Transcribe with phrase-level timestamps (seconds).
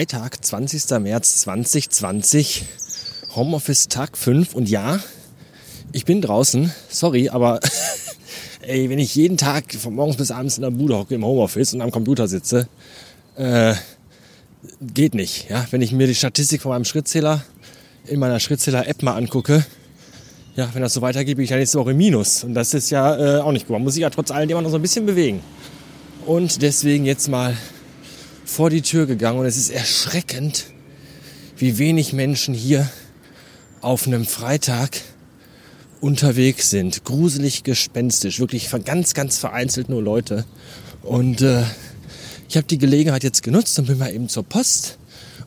[0.00, 0.98] Freitag, 20.
[0.98, 2.64] März 2020,
[3.36, 4.98] Homeoffice Tag 5 und ja,
[5.92, 7.60] ich bin draußen, sorry, aber
[8.62, 11.74] ey, wenn ich jeden Tag von morgens bis abends in der Bude hocke im Homeoffice
[11.74, 12.66] und am Computer sitze,
[13.36, 13.74] äh,
[14.80, 15.50] geht nicht.
[15.50, 15.66] Ja?
[15.70, 17.44] Wenn ich mir die Statistik von meinem Schrittzähler
[18.06, 19.66] in meiner Schrittzähler-App mal angucke,
[20.56, 22.42] ja, wenn das so weitergeht, bin ich dann nächste Woche Minus.
[22.42, 23.74] Und das ist ja äh, auch nicht gut.
[23.74, 25.42] Man muss sich ja trotz allem immer noch so ein bisschen bewegen.
[26.24, 27.54] Und deswegen jetzt mal
[28.50, 30.64] vor die Tür gegangen und es ist erschreckend,
[31.56, 32.90] wie wenig Menschen hier
[33.80, 35.00] auf einem Freitag
[36.00, 37.04] unterwegs sind.
[37.04, 40.44] Gruselig gespenstisch, wirklich ganz, ganz vereinzelt nur Leute.
[41.02, 41.62] Und äh,
[42.48, 44.98] ich habe die Gelegenheit jetzt genutzt und bin mal eben zur Post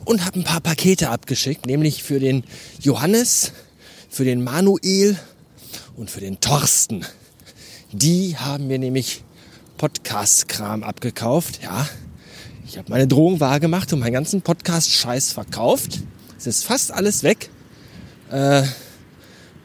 [0.06, 2.42] und habe ein paar Pakete abgeschickt, nämlich für den
[2.80, 3.52] Johannes,
[4.08, 5.18] für den Manuel
[5.94, 7.04] und für den Thorsten.
[7.92, 9.22] Die haben mir nämlich
[9.76, 11.86] Podcast-Kram abgekauft, ja.
[12.74, 16.00] Ich habe meine Drohung wahrgemacht und meinen ganzen Podcast-Scheiß verkauft.
[16.36, 17.48] Es ist fast alles weg.
[18.32, 18.64] Äh,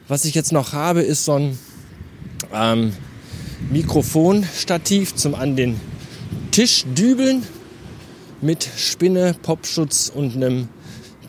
[0.06, 1.58] was ich jetzt noch habe, ist so ein
[2.54, 2.92] ähm,
[3.68, 5.80] Mikrofonstativ zum an den
[6.52, 7.42] Tisch dübeln
[8.42, 10.68] mit Spinne, Popschutz und einem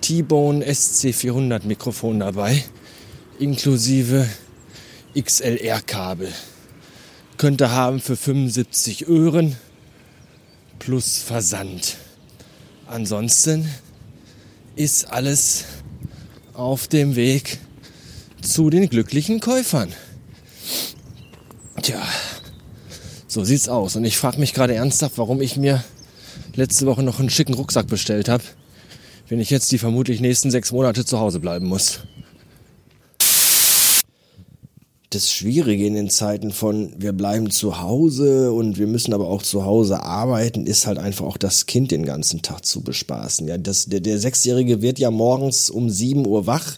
[0.02, 2.64] T-Bone SC400 Mikrofon dabei,
[3.40, 4.30] inklusive
[5.20, 6.32] XLR-Kabel.
[7.38, 9.56] Könnte haben für 75 Öhren
[10.82, 11.96] plus Versand.
[12.88, 13.70] Ansonsten
[14.76, 15.66] ist alles
[16.54, 17.60] auf dem Weg
[18.42, 19.94] zu den glücklichen Käufern.
[21.84, 22.02] Tja,
[23.28, 23.96] so sieht's aus.
[23.96, 25.84] Und ich frage mich gerade ernsthaft, warum ich mir
[26.56, 28.44] letzte Woche noch einen schicken Rucksack bestellt habe,
[29.30, 32.00] wenn ich jetzt die vermutlich nächsten sechs Monate zu Hause bleiben muss
[35.12, 39.44] das Schwierige in den Zeiten von wir bleiben zu Hause und wir müssen aber auch
[39.44, 43.46] zu Hause arbeiten, ist halt einfach auch das Kind den ganzen Tag zu bespaßen.
[43.48, 46.78] Ja, das, der, der Sechsjährige wird ja morgens um sieben Uhr wach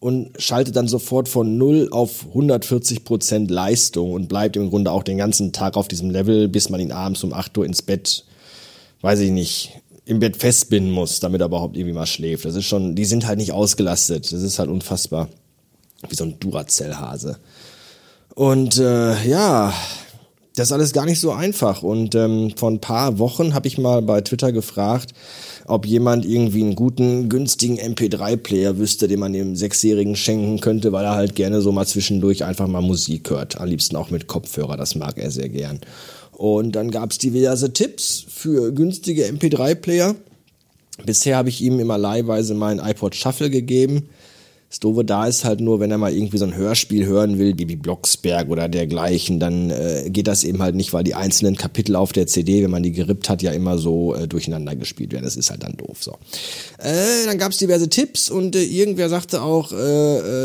[0.00, 5.04] und schaltet dann sofort von null auf 140 Prozent Leistung und bleibt im Grunde auch
[5.04, 8.24] den ganzen Tag auf diesem Level, bis man ihn abends um acht Uhr ins Bett,
[9.02, 12.44] weiß ich nicht, im Bett festbinden muss, damit er überhaupt irgendwie mal schläft.
[12.44, 14.32] Das ist schon, die sind halt nicht ausgelastet.
[14.32, 15.28] Das ist halt unfassbar.
[16.08, 17.38] Wie so ein Duracell-Hase.
[18.34, 19.72] Und äh, ja,
[20.56, 21.82] das ist alles gar nicht so einfach.
[21.82, 25.12] Und ähm, vor ein paar Wochen habe ich mal bei Twitter gefragt,
[25.66, 31.04] ob jemand irgendwie einen guten, günstigen MP3-Player wüsste, den man dem Sechsjährigen schenken könnte, weil
[31.04, 33.60] er halt gerne so mal zwischendurch einfach mal Musik hört.
[33.60, 35.80] Am liebsten auch mit Kopfhörer, das mag er sehr gern.
[36.32, 40.16] Und dann gab es diverse Tipps für günstige MP3-Player.
[41.06, 44.08] Bisher habe ich ihm immer leihweise meinen iPod Shuffle gegeben.
[44.72, 47.54] Das Doofe da ist halt nur, wenn er mal irgendwie so ein Hörspiel hören will,
[47.54, 51.94] Bibi Blocksberg oder dergleichen, dann äh, geht das eben halt nicht, weil die einzelnen Kapitel
[51.94, 55.24] auf der CD, wenn man die gerippt hat, ja immer so äh, durcheinander gespielt werden.
[55.26, 56.02] Das ist halt dann doof.
[56.02, 56.12] So.
[56.78, 59.76] Äh, dann gab es diverse Tipps und äh, irgendwer sagte auch, äh,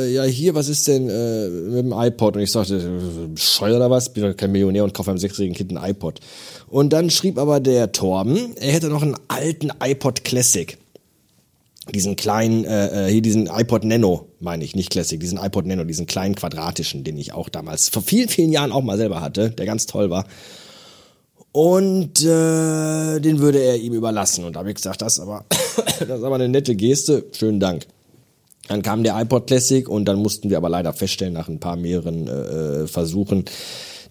[0.07, 2.35] äh, ja hier, was ist denn äh, mit dem iPod?
[2.35, 4.11] Und ich sagte, äh, scheuer oder was?
[4.11, 6.19] Bin doch kein Millionär und kaufe einem sechsjährigen Kind ein iPod.
[6.67, 10.77] Und dann schrieb aber der Torben, er hätte noch einen alten iPod Classic
[11.91, 15.83] diesen kleinen, äh, äh, hier diesen iPod Nano, meine ich, nicht Classic, diesen iPod Nano,
[15.83, 19.51] diesen kleinen quadratischen, den ich auch damals vor vielen, vielen Jahren auch mal selber hatte,
[19.51, 20.25] der ganz toll war.
[21.51, 24.45] Und äh, den würde er ihm überlassen.
[24.45, 27.59] Und da habe ich gesagt, das ist aber, das ist aber eine nette Geste, schönen
[27.59, 27.87] Dank.
[28.67, 31.77] Dann kam der iPod Classic und dann mussten wir aber leider feststellen, nach ein paar
[31.77, 32.31] mehreren äh,
[32.83, 33.45] äh Versuchen,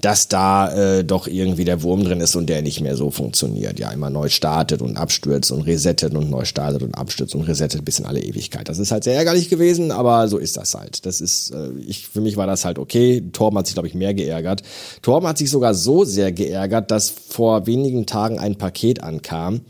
[0.07, 3.81] dass da äh, doch irgendwie der Wurm drin ist und der nicht mehr so funktioniert.
[3.81, 7.85] Ja, immer neu startet und abstürzt und resettet und neu startet und abstürzt und resettet
[7.85, 8.69] bis in alle Ewigkeit.
[8.69, 11.05] Das ist halt sehr ärgerlich gewesen, aber so ist das halt.
[11.07, 13.21] Das ist, äh, ich, für mich war das halt okay.
[13.33, 14.63] Torben hat sich, glaube ich, mehr geärgert.
[15.03, 19.63] Torben hat sich sogar so sehr geärgert, dass vor wenigen Tagen ein Paket ankam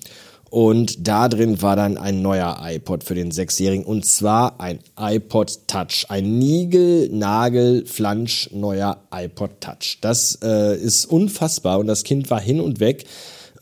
[0.50, 3.84] und da drin war dann ein neuer iPod für den Sechsjährigen.
[3.84, 6.06] Und zwar ein iPod Touch.
[6.08, 9.98] Ein Nigel, Nagel, Flansch neuer iPod Touch.
[10.00, 11.78] Das äh, ist unfassbar.
[11.80, 13.04] Und das Kind war hin und weg.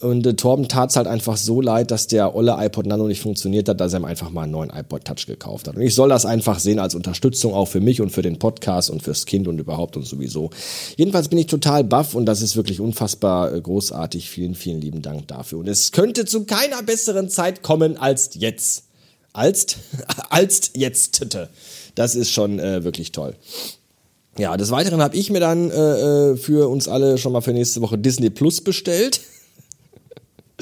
[0.04, 3.22] Und äh, Torben tat es halt einfach so leid, dass der olle iPod Nano nicht
[3.22, 5.76] funktioniert hat, dass er ihm einfach mal einen neuen iPod Touch gekauft hat.
[5.76, 8.90] Und ich soll das einfach sehen als Unterstützung auch für mich und für den Podcast
[8.90, 10.50] und fürs Kind und überhaupt und sowieso.
[10.96, 14.28] Jedenfalls bin ich total baff und das ist wirklich unfassbar äh, großartig.
[14.28, 15.60] Vielen, vielen lieben Dank dafür.
[15.60, 18.84] Und es könnte zu keiner besseren Zeit kommen als jetzt.
[19.32, 19.76] Als,
[20.28, 21.26] als jetzt.
[21.94, 23.34] Das ist schon äh, wirklich toll.
[24.36, 27.52] Ja, des Weiteren habe ich mir dann äh, äh, für uns alle schon mal für
[27.52, 29.20] nächste Woche Disney Plus bestellt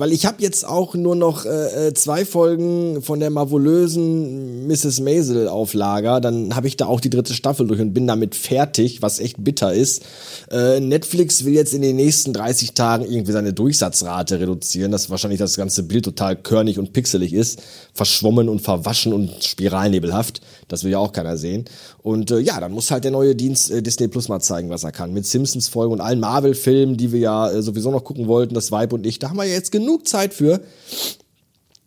[0.00, 5.00] weil ich habe jetzt auch nur noch äh, äh, zwei Folgen von der marvolösen Mrs.
[5.00, 6.22] Maisel auf Lager.
[6.22, 9.44] Dann habe ich da auch die dritte Staffel durch und bin damit fertig, was echt
[9.44, 10.02] bitter ist.
[10.50, 15.38] Äh, Netflix will jetzt in den nächsten 30 Tagen irgendwie seine Durchsatzrate reduzieren, dass wahrscheinlich
[15.38, 17.60] das ganze Bild total körnig und pixelig ist,
[17.92, 20.40] verschwommen und verwaschen und spiralnebelhaft.
[20.68, 21.66] Das will ja auch keiner sehen.
[22.02, 24.84] Und äh, ja, dann muss halt der neue Dienst äh, Disney Plus mal zeigen, was
[24.84, 25.12] er kann.
[25.12, 28.94] Mit Simpsons-Folgen und allen Marvel-Filmen, die wir ja äh, sowieso noch gucken wollten, das Vibe
[28.94, 29.18] und ich.
[29.18, 30.60] Da haben wir jetzt genug Zeit für.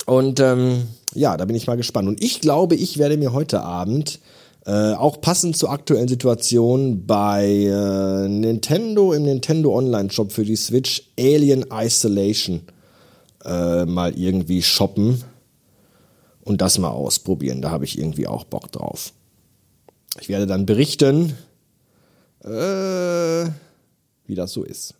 [0.05, 2.07] Und ähm, ja, da bin ich mal gespannt.
[2.07, 4.19] Und ich glaube, ich werde mir heute Abend
[4.65, 10.55] äh, auch passend zur aktuellen Situation bei äh, Nintendo im Nintendo Online Shop für die
[10.55, 12.61] Switch Alien Isolation
[13.43, 15.21] äh, mal irgendwie shoppen
[16.43, 17.61] und das mal ausprobieren.
[17.61, 19.13] Da habe ich irgendwie auch Bock drauf.
[20.19, 21.33] Ich werde dann berichten,
[22.43, 23.45] äh,
[24.25, 24.95] wie das so ist.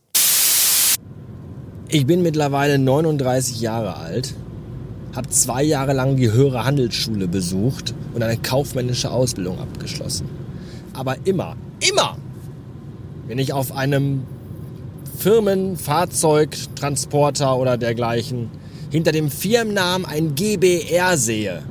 [1.94, 4.34] Ich bin mittlerweile 39 Jahre alt,
[5.16, 10.28] habe zwei Jahre lang die höhere Handelsschule besucht und eine kaufmännische Ausbildung abgeschlossen.
[10.94, 11.56] Aber immer,
[11.88, 12.18] immer,
[13.28, 14.24] wenn ich auf einem
[15.19, 18.50] Firmenfahrzeug, Transporter oder dergleichen
[18.89, 21.62] hinter dem Firmennamen ein GBR sehe,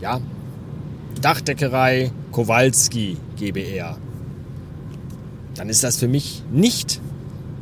[0.00, 0.20] ja,
[1.20, 3.98] Dachdeckerei Kowalski GBR,
[5.56, 7.00] dann ist das für mich nicht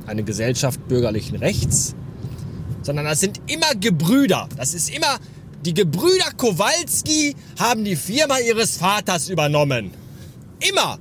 [0.09, 1.95] eine Gesellschaft bürgerlichen Rechts,
[2.83, 4.49] sondern das sind immer Gebrüder.
[4.57, 5.19] Das ist immer,
[5.65, 9.91] die Gebrüder Kowalski haben die Firma ihres Vaters übernommen.
[10.67, 10.99] Immer.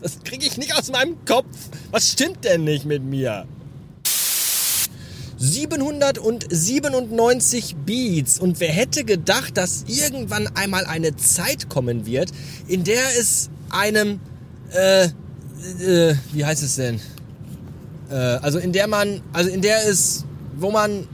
[0.00, 1.46] Das kriege ich nicht aus meinem Kopf.
[1.90, 3.46] Was stimmt denn nicht mit mir?
[5.38, 12.30] 797 Beats und wer hätte gedacht, dass irgendwann einmal eine Zeit kommen wird,
[12.66, 14.20] in der es einem,
[14.72, 17.00] äh, äh, wie heißt es denn?
[18.10, 20.24] Äh, also in der man, also in der es,
[20.56, 21.06] wo man,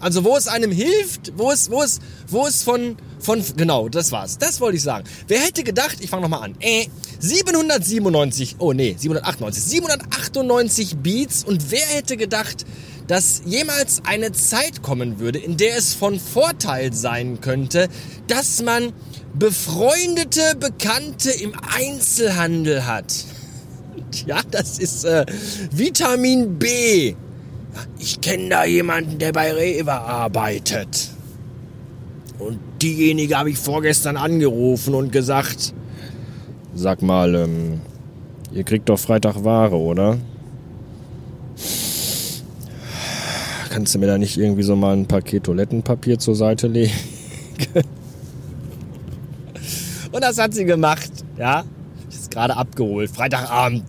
[0.00, 4.12] also wo es einem hilft, wo es, wo es, wo es von, von, genau, das
[4.12, 4.38] war's.
[4.38, 5.04] Das wollte ich sagen.
[5.28, 6.54] Wer hätte gedacht, ich fange nochmal an.
[6.60, 6.86] Äh,
[7.20, 12.66] 797, oh nee, 798, 798 Beats und wer hätte gedacht,
[13.06, 17.88] dass jemals eine Zeit kommen würde, in der es von Vorteil sein könnte,
[18.28, 18.92] dass man
[19.34, 23.12] befreundete Bekannte im Einzelhandel hat.
[24.26, 25.24] Ja, das ist äh,
[25.70, 27.14] Vitamin B.
[27.98, 31.10] Ich kenne da jemanden, der bei Rewe arbeitet.
[32.38, 35.74] Und diejenige habe ich vorgestern angerufen und gesagt,
[36.74, 37.80] sag mal, ähm,
[38.52, 40.18] ihr kriegt doch Freitag Ware, oder?
[43.70, 46.92] Kannst du mir da nicht irgendwie so mal ein Paket Toilettenpapier zur Seite legen?
[50.12, 51.64] und das hat sie gemacht, ja
[52.34, 53.10] gerade abgeholt.
[53.10, 53.84] Freitagabend,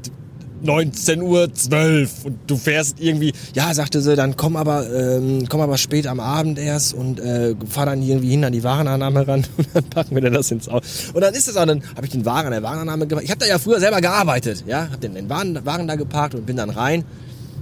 [0.64, 5.78] 19.12 Uhr und du fährst irgendwie, ja, sagte sie, dann komm aber, ähm, komm aber
[5.78, 9.68] spät am Abend erst und äh, fahr dann irgendwie hin an die Warenannahme ran und
[9.74, 10.86] dann packen wir dann das ins Auto.
[11.14, 13.26] Und dann ist es auch, dann habe ich den Wagen an der Warenannahme gemacht.
[13.26, 16.36] Ich habe da ja früher selber gearbeitet, ja, habe den, den Wagen, Wagen da geparkt
[16.36, 17.04] und bin dann rein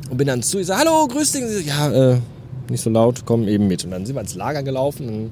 [0.10, 1.44] und bin dann zu, ich sage, hallo, grüß dich.
[1.46, 2.18] Sie, ja, äh,
[2.70, 3.84] nicht so laut, komm eben mit.
[3.84, 5.32] Und dann sind wir ins Lager gelaufen und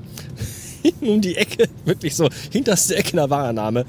[0.81, 3.85] hinten um die Ecke, wirklich so hinterste Ecke der Warenannahme.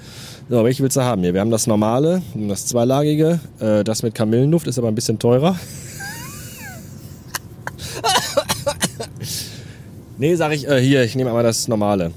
[0.48, 1.34] So, welche willst du haben hier?
[1.34, 3.40] Wir haben das normale, das zweilagige.
[3.60, 5.58] Äh, das mit Kamillenduft ist aber ein bisschen teurer.
[10.18, 12.12] nee, sag ich, äh, hier, ich nehme aber das normale.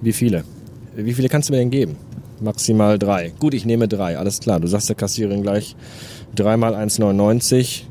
[0.00, 0.44] Wie viele?
[0.94, 1.96] Wie viele kannst du mir denn geben?
[2.40, 3.32] Maximal drei.
[3.40, 4.60] Gut, ich nehme drei, alles klar.
[4.60, 5.74] Du sagst der Kassiererin gleich
[6.34, 7.82] dreimal 1,99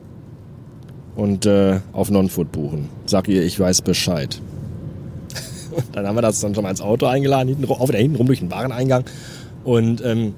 [1.15, 2.89] und äh, auf Non-Food buchen.
[3.06, 4.41] Sag ihr, ich weiß Bescheid.
[5.91, 8.39] dann haben wir das dann schon mal ins Auto eingeladen, hinten, auf hinten rum durch
[8.39, 9.05] den Wareneingang.
[9.63, 10.34] Und ähm,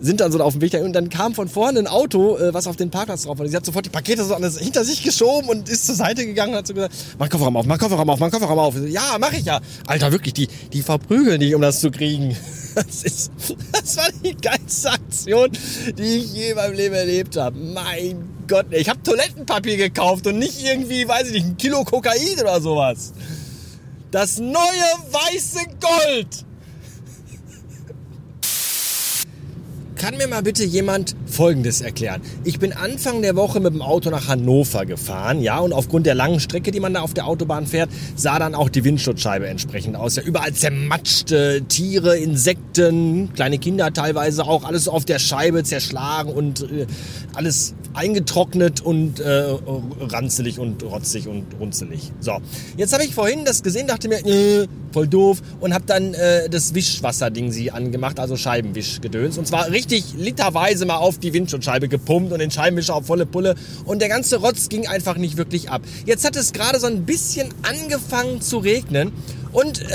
[0.00, 2.52] sind dann so auf dem Weg dahin und dann kam von vorne ein Auto, äh,
[2.52, 3.48] was auf den Parkplatz drauf war.
[3.48, 6.52] Sie hat sofort die Pakete so das, hinter sich geschoben und ist zur Seite gegangen
[6.52, 8.74] und hat so gesagt, mach Kofferraum auf, mach Kofferraum auf, mach Kofferraum auf.
[8.88, 9.60] Ja, mach ich ja.
[9.86, 12.36] Alter, wirklich, die, die verprügeln dich, um das zu kriegen.
[12.76, 13.32] Das, ist,
[13.72, 15.48] das war die geilste Aktion,
[15.96, 17.58] die ich je in meinem Leben erlebt habe.
[17.58, 22.38] Mein Gott, ich habe Toilettenpapier gekauft und nicht irgendwie, weiß ich nicht, ein Kilo Kokain
[22.38, 23.14] oder sowas.
[24.10, 24.54] Das neue
[25.10, 26.44] weiße Gold.
[29.96, 32.22] Kann mir mal bitte jemand Folgendes erklären?
[32.44, 36.14] Ich bin Anfang der Woche mit dem Auto nach Hannover gefahren, ja, und aufgrund der
[36.14, 39.96] langen Strecke, die man da auf der Autobahn fährt, sah dann auch die Windschutzscheibe entsprechend
[39.96, 40.16] aus.
[40.16, 46.62] Ja, überall zermatschte Tiere, Insekten, kleine Kinder teilweise auch, alles auf der Scheibe zerschlagen und
[46.62, 46.86] äh,
[47.34, 49.44] alles eingetrocknet und äh,
[50.00, 52.12] ranzelig und rotzig und runzelig.
[52.20, 52.38] So,
[52.78, 56.48] jetzt habe ich vorhin das gesehen, dachte mir, äh, voll doof und habe dann äh,
[56.48, 62.32] das Wischwasserding sie angemacht, also Scheibenwischgedöns und zwar richtig literweise mal auf die Windschutzscheibe gepumpt
[62.32, 63.54] und den Scheibenwischer auf volle Pulle
[63.84, 65.82] und der ganze Rotz ging einfach nicht wirklich ab.
[66.04, 69.12] Jetzt hat es gerade so ein bisschen angefangen zu regnen
[69.52, 69.86] und äh,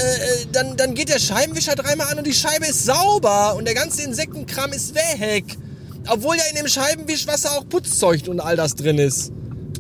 [0.52, 4.04] dann, dann geht der Scheibenwischer dreimal an und die Scheibe ist sauber und der ganze
[4.04, 5.46] Insektenkram ist weg.
[6.08, 9.32] Obwohl ja in dem Scheibenwischwasser auch Putzzeug und all das drin ist.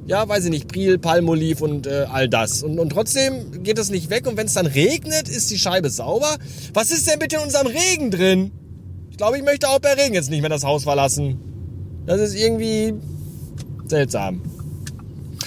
[0.05, 2.63] Ja, weiß ich nicht, Priel, Palmoliv und äh, all das.
[2.63, 5.89] Und, und trotzdem geht es nicht weg und wenn es dann regnet, ist die Scheibe
[5.89, 6.37] sauber.
[6.73, 8.51] Was ist denn bitte in unserem Regen drin?
[9.11, 11.39] Ich glaube, ich möchte auch bei Regen jetzt nicht mehr das Haus verlassen.
[12.07, 12.95] Das ist irgendwie
[13.85, 14.41] seltsam.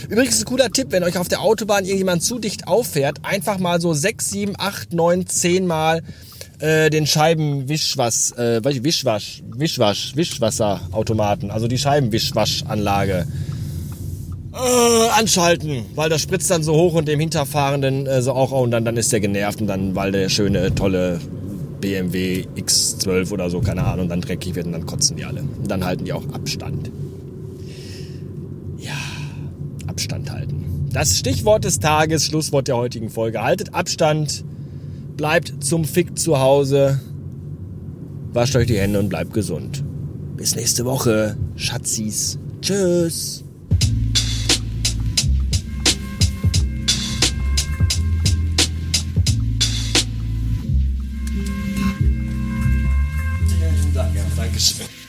[0.09, 3.81] Übrigens ein cooler Tipp, wenn euch auf der Autobahn irgendjemand zu dicht auffährt, einfach mal
[3.81, 6.03] so 6, 7, 8, 9, 10 Mal
[6.59, 13.27] äh, den Scheibenwischwasch, äh, Wischwasch, Wischwasch, Wischwasserautomaten, also die Scheibenwischwaschanlage
[14.53, 18.71] äh, anschalten, weil das spritzt dann so hoch und dem Hinterfahrenden äh, so auch und
[18.71, 21.21] dann, dann ist der genervt und dann, weil der schöne, tolle
[21.85, 25.43] BMW X12 oder so, keine Ahnung, dann dreckig wird und dann kotzen die alle.
[25.43, 26.91] Und dann halten die auch Abstand.
[28.79, 28.97] Ja,
[29.87, 30.89] Abstand halten.
[30.95, 33.43] Das Stichwort des Tages, Schlusswort der heutigen Folge.
[33.43, 34.47] Haltet Abstand,
[35.19, 37.01] bleibt zum Fick zu Hause,
[38.33, 39.85] wascht euch die Hände und bleibt gesund.
[40.39, 42.39] Bis nächste Woche, Schatzis.
[42.63, 43.45] Tschüss.
[54.57, 54.91] Vielen Dank.
[54.91, 55.04] Ja, Dankeschön.